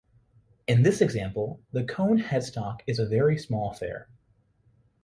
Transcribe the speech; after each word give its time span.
In 0.65 0.81
this 0.81 0.99
example 0.99 1.61
the 1.73 1.83
cone-headstock 1.83 2.81
is 2.87 2.97
a 2.97 3.05
very 3.05 3.37
small 3.37 3.69
affair. 3.69 4.09